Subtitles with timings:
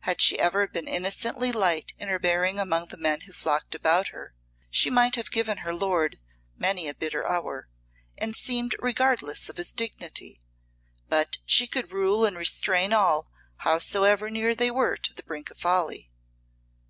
[0.00, 4.08] Had she even been innocently light in her bearing among the men who flocked about
[4.08, 4.34] her,
[4.70, 6.18] she might have given her lord
[6.58, 7.70] many a bitter hour,
[8.18, 10.42] and seemed regardless of his dignity;
[11.08, 13.30] but she could rule and restrain all,
[13.60, 16.10] howsoever near they were to the brink of folly.